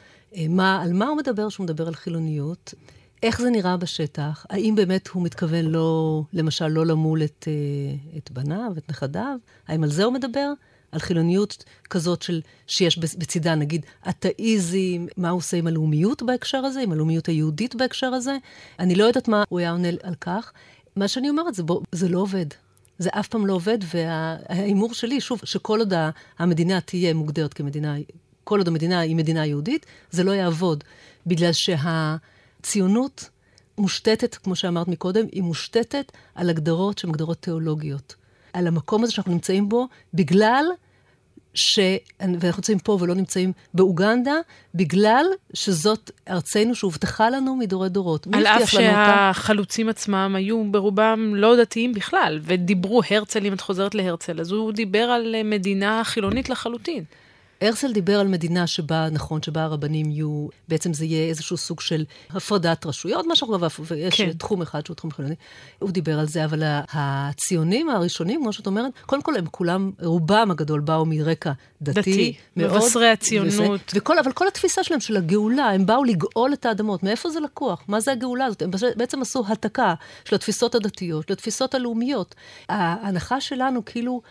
[0.49, 2.75] מה, על מה הוא מדבר כשהוא מדבר על חילוניות,
[3.23, 7.49] איך זה נראה בשטח, האם באמת הוא מתכוון לא, למשל, לא למול את,
[8.17, 9.37] את בניו, את נכדיו,
[9.69, 10.53] האם על זה הוא מדבר?
[10.93, 16.81] על חילוניות כזאת של, שיש בצידה, נגיד, אתאיזם, מה הוא עושה עם הלאומיות בהקשר הזה,
[16.81, 18.37] עם הלאומיות היהודית בהקשר הזה.
[18.79, 20.53] אני לא יודעת מה הוא היה עונה על כך.
[20.97, 22.47] מה שאני אומרת, זה, בוא, זה לא עובד.
[22.99, 25.93] זה אף פעם לא עובד, וההימור שלי, שוב, שכל עוד
[26.39, 27.97] המדינה תהיה מוגדרת כמדינה,
[28.45, 30.85] כל עוד המדינה היא מדינה יהודית, זה לא יעבוד.
[31.27, 31.53] בגלל
[32.63, 33.29] שהציונות
[33.79, 38.15] מושתתת, כמו שאמרת מקודם, היא מושתתת על הגדרות שהן הגדרות תיאולוגיות.
[38.53, 40.65] על המקום הזה שאנחנו נמצאים בו, בגלל
[41.55, 41.79] ש...
[42.21, 44.35] ואנחנו נמצאים פה ולא נמצאים באוגנדה,
[44.75, 48.27] בגלל שזאת ארצנו שהובטחה לנו מדורי דורות.
[48.33, 54.41] על אף שהחלוצים עצמם היו ברובם לא דתיים בכלל, ודיברו הרצל, אם את חוזרת להרצל,
[54.41, 57.05] אז הוא דיבר על מדינה חילונית לחלוטין.
[57.63, 62.05] הרצל דיבר על מדינה שבה, נכון, שבה הרבנים יהיו, בעצם זה יהיה איזשהו סוג של
[62.31, 64.33] הפרדת רשויות, משהו כזה, ויש כן.
[64.33, 65.35] תחום אחד שהוא תחום חילוני.
[65.79, 70.51] הוא דיבר על זה, אבל הציונים הראשונים, כמו שאת אומרת, קודם כל הם כולם, רובם
[70.51, 72.77] הגדול באו מרקע דתי, דתי מאוד.
[72.77, 73.53] מבשרי הציונות.
[73.53, 77.03] וזה, וכל, אבל כל התפיסה שלהם של הגאולה, הם באו לגאול את האדמות.
[77.03, 77.85] מאיפה זה לקוח?
[77.89, 78.63] מה זה הגאולה הזאת?
[78.63, 79.95] הם בעצם עשו העתקה
[80.25, 82.35] של התפיסות הדתיות, של התפיסות הלאומיות.
[82.69, 84.23] ההנחה שלנו, כאילו,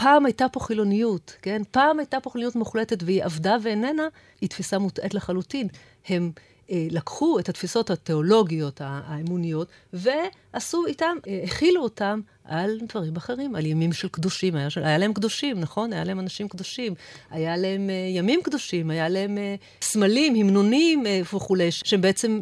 [0.00, 1.62] פעם הייתה פה חילוניות, כן?
[1.70, 4.08] פעם הייתה פה חילוניות מוחלטת והיא עבדה ואיננה,
[4.40, 5.68] היא תפיסה מוטעית לחלוטין.
[6.08, 6.32] הם
[6.70, 13.66] אה, לקחו את התפיסות התיאולוגיות, האמוניות, ועשו איתם, אה, הכילו אותם על דברים אחרים, על
[13.66, 14.56] ימים של קדושים.
[14.56, 15.92] היה, היה להם קדושים, נכון?
[15.92, 16.94] היה להם אנשים קדושים.
[17.30, 22.40] היה להם uh, ימים קדושים, היה להם uh, סמלים, המנונים uh, וכולי, שהם בעצם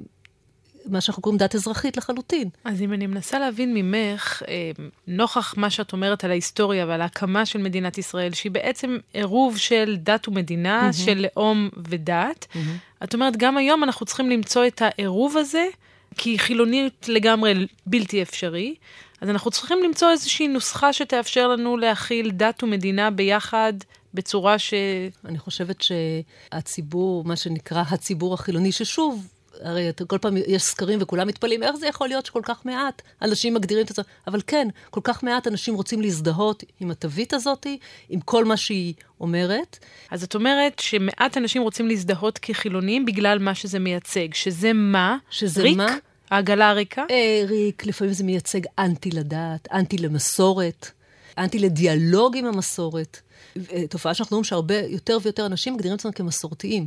[0.88, 2.48] מה שאנחנו קוראים דת אזרחית לחלוטין.
[2.64, 4.42] אז אם אני מנסה להבין ממך,
[5.06, 9.96] נוכח מה שאת אומרת על ההיסטוריה ועל ההקמה של מדינת ישראל, שהיא בעצם עירוב של
[10.00, 11.04] דת ומדינה, mm-hmm.
[11.04, 13.04] של לאום ודת, mm-hmm.
[13.04, 15.66] את אומרת, גם היום אנחנו צריכים למצוא את העירוב הזה,
[16.16, 18.74] כי חילונית לגמרי בלתי אפשרי.
[19.20, 23.72] אז אנחנו צריכים למצוא איזושהי נוסחה שתאפשר לנו להכיל דת ומדינה ביחד
[24.14, 24.74] בצורה ש...
[25.24, 29.28] אני חושבת שהציבור, מה שנקרא הציבור החילוני, ששוב,
[29.62, 33.54] הרי כל פעם יש סקרים וכולם מתפלאים, איך זה יכול להיות שכל כך מעט אנשים
[33.54, 34.02] מגדירים את זה?
[34.26, 37.66] אבל כן, כל כך מעט אנשים רוצים להזדהות עם התווית הזאת,
[38.08, 39.78] עם כל מה שהיא אומרת.
[40.10, 45.16] אז את אומרת שמעט אנשים רוצים להזדהות כחילונים בגלל מה שזה מייצג, שזה מה?
[45.30, 45.76] שזה ריק?
[45.76, 45.96] מה?
[46.30, 47.04] העגלה הריקה?
[47.10, 50.90] אה, ריק, לפעמים זה מייצג אנטי לדת, אנטי למסורת,
[51.38, 53.20] אנטי לדיאלוג עם המסורת.
[53.72, 56.86] אה, תופעה שאנחנו רואים שהרבה יותר ויותר אנשים מגדירים את עצמם כמסורתיים.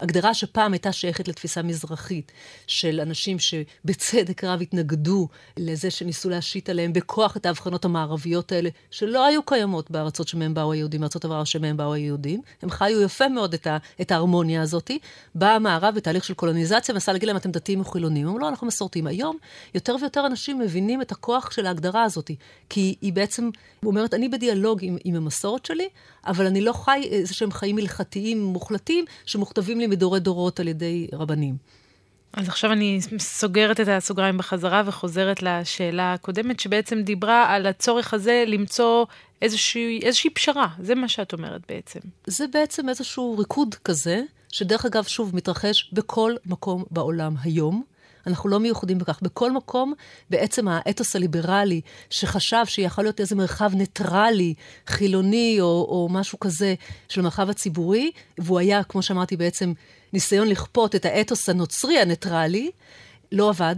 [0.00, 2.32] הגדרה שפעם הייתה שייכת לתפיסה מזרחית,
[2.66, 9.24] של אנשים שבצדק רב התנגדו לזה שניסו להשית עליהם בכוח את ההבחנות המערביות האלה, שלא
[9.24, 12.40] היו קיימות בארצות שמהם באו היהודים, בארצות עבר שמהם באו היהודים.
[12.62, 14.90] הם חיו יפה מאוד את, ה, את ההרמוניה הזאת.
[15.34, 18.26] בא המערב בתהליך של קולוניזציה, ונסה להגיד להם, אתם דתיים או חילונים.
[18.26, 19.06] אמרו, לא, אנחנו מסורתיים.
[19.06, 19.36] היום
[19.74, 22.30] יותר ויותר אנשים מבינים את הכוח של ההגדרה הזאת,
[22.68, 23.50] כי היא בעצם
[23.84, 25.88] אומרת, אני בדיאלוג עם, עם המסורת שלי,
[26.26, 31.06] אבל אני לא חי איזה שהם חיים הלכתיים מוחלטים שמוכתבים לי מדורי דורות על ידי
[31.12, 31.56] רבנים.
[32.32, 38.44] אז עכשיו אני סוגרת את הסוגריים בחזרה וחוזרת לשאלה הקודמת, שבעצם דיברה על הצורך הזה
[38.46, 39.04] למצוא
[39.42, 40.68] איזושהי, איזושהי פשרה.
[40.78, 42.00] זה מה שאת אומרת בעצם.
[42.26, 47.82] זה בעצם איזשהו ריקוד כזה, שדרך אגב, שוב, מתרחש בכל מקום בעולם היום.
[48.30, 49.18] אנחנו לא מיוחדים בכך.
[49.22, 49.92] בכל מקום,
[50.30, 54.54] בעצם האתוס הליברלי, שחשב שיכול להיות איזה מרחב ניטרלי,
[54.86, 56.74] חילוני או, או משהו כזה
[57.08, 59.72] של המרחב הציבורי, והוא היה, כמו שאמרתי, בעצם
[60.12, 62.70] ניסיון לכפות את האתוס הנוצרי הניטרלי,
[63.32, 63.76] לא עבד.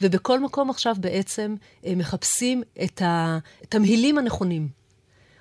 [0.00, 1.54] ובכל מקום עכשיו בעצם
[1.86, 4.68] אה, מחפשים את התמהילים הנכונים.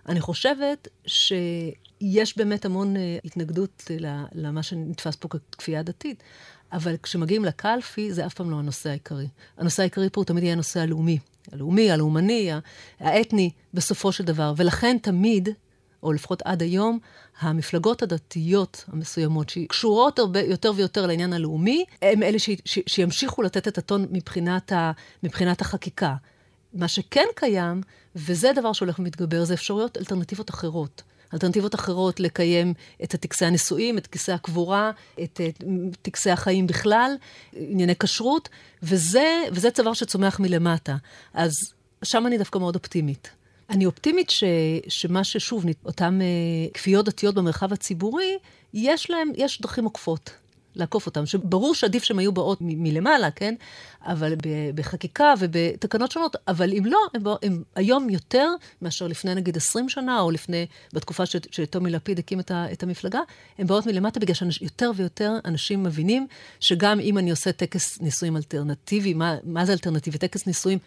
[0.09, 3.91] אני חושבת שיש באמת המון אה, התנגדות
[4.33, 6.23] למה שנתפס פה ככפייה דתית,
[6.71, 9.27] אבל כשמגיעים לקלפי, זה אף פעם לא הנושא העיקרי.
[9.57, 11.19] הנושא העיקרי פה הוא תמיד יהיה הנושא הלאומי.
[11.51, 12.51] הלאומי, הלאומני,
[12.99, 14.53] האתני, בסופו של דבר.
[14.57, 15.49] ולכן תמיד,
[16.03, 16.99] או לפחות עד היום,
[17.39, 23.67] המפלגות הדתיות המסוימות, שקשורות הרבה יותר ויותר לעניין הלאומי, הם אלה ש, ש, שימשיכו לתת
[23.67, 24.91] את הטון מבחינת, ה,
[25.23, 26.15] מבחינת החקיקה.
[26.73, 27.81] מה שכן קיים,
[28.15, 31.03] וזה דבר שהולך ומתגבר, זה אפשרויות אלטרנטיבות אחרות.
[31.33, 34.91] אלטרנטיבות אחרות לקיים את טקסי הנישואים, את טקסי הקבורה,
[35.23, 35.41] את,
[36.01, 37.11] טקסי החיים בכלל,
[37.53, 38.49] ענייני כשרות,
[38.83, 40.95] וזה, וזה צוואר שצומח מלמטה.
[41.33, 41.51] אז
[42.03, 43.29] שם אני דווקא מאוד אופטימית.
[43.69, 44.43] אני אופטימית ש,
[44.87, 48.37] שמה ששוב, אותן uh, כפיות דתיות במרחב הציבורי,
[48.73, 50.31] יש להם, יש דרכים עוקפות.
[50.75, 53.55] לעקוף אותם, שברור שעדיף שהם היו באות מ- מלמעלה, כן?
[54.05, 54.35] אבל
[54.75, 58.49] בחקיקה ובתקנות שונות, אבל אם לא, הם, הם היום יותר
[58.81, 62.83] מאשר לפני נגיד 20 שנה, או לפני, בתקופה ש- שטומי לפיד הקים את, ה- את
[62.83, 63.19] המפלגה,
[63.57, 66.27] הם באות מלמטה בגלל שיותר ויותר אנשים מבינים
[66.59, 70.17] שגם אם אני עושה טקס נישואים אלטרנטיבי, מה, מה זה אלטרנטיבי?
[70.17, 70.79] טקס נישואים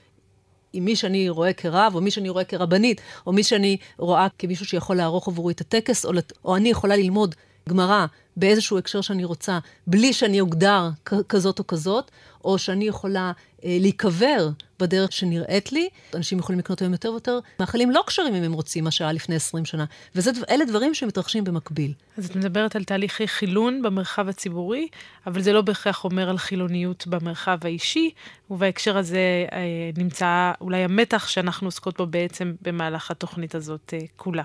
[0.72, 4.66] עם מי שאני רואה כרב, או מי שאני רואה כרבנית, או מי שאני רואה כמישהו
[4.66, 6.32] שיכול לערוך עבורי את הטקס, או, לת...
[6.44, 7.34] או אני יכולה ללמוד
[7.68, 10.90] גמרא באיזשהו הקשר שאני רוצה, בלי שאני אוגדר
[11.28, 12.10] כזאת או כזאת,
[12.44, 13.32] או שאני יכולה
[13.64, 14.48] אה, להיקבר
[14.80, 15.88] בדרך שנראית לי.
[16.14, 19.34] אנשים יכולים לקנות היום יותר ויותר מאכלים לא כשרים אם הם רוצים, מה שהיה לפני
[19.34, 19.84] 20 שנה.
[20.14, 21.92] ואלה דברים שמתרחשים במקביל.
[22.18, 24.88] אז את מדברת על תהליכי חילון במרחב הציבורי,
[25.26, 28.10] אבל זה לא בהכרח אומר על חילוניות במרחב האישי,
[28.50, 34.42] ובהקשר הזה אה, נמצא אולי המתח שאנחנו עוסקות בו בעצם במהלך התוכנית הזאת אה, כולה.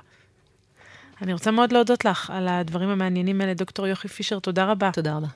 [1.22, 4.92] אני רוצה מאוד להודות לך על הדברים המעניינים האלה, דוקטור יוכי פישר, תודה רבה.
[4.94, 5.28] תודה רבה.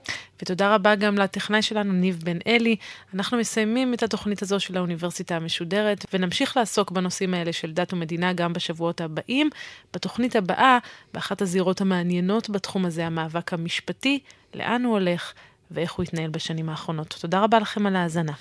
[0.41, 2.75] ותודה רבה גם לטכנאי שלנו, ניב בן אלי.
[3.13, 8.33] אנחנו מסיימים את התוכנית הזו של האוניברסיטה המשודרת, ונמשיך לעסוק בנושאים האלה של דת ומדינה
[8.33, 9.49] גם בשבועות הבאים.
[9.93, 10.77] בתוכנית הבאה,
[11.13, 14.19] באחת הזירות המעניינות בתחום הזה, המאבק המשפטי,
[14.53, 15.33] לאן הוא הולך
[15.71, 17.15] ואיך הוא התנהל בשנים האחרונות.
[17.21, 18.33] תודה רבה לכם על ההאזנה.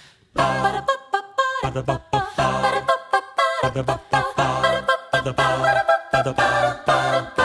[3.60, 4.59] Ba-da-ba-ba-ba.
[5.22, 5.44] 哒哒
[6.12, 7.39] 哒哒哒哒哒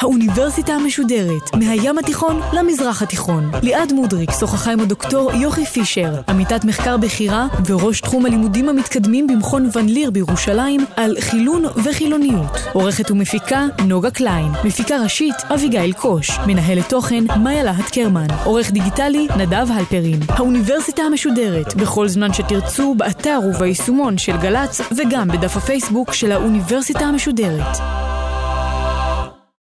[0.00, 3.50] האוניברסיטה המשודרת, מהים התיכון למזרח התיכון.
[3.62, 9.70] ליעד מודריק שוחחה עם הדוקטור יוכי פישר, עמיתת מחקר בכירה וראש תחום הלימודים המתקדמים במכון
[9.74, 12.58] ון ליר בירושלים, על חילון וחילוניות.
[12.72, 19.26] עורכת ומפיקה נוגה קליין, מפיקה ראשית אביגיל קוש, מנהלת תוכן מאיה להט קרמן, עורך דיגיטלי
[19.36, 20.20] נדב הלפרין.
[20.28, 27.76] האוניברסיטה המשודרת, בכל זמן שתרצו, באתר וביישומון של גל"צ וגם בדף הפייסבוק של האוניברסיטה המשודרת.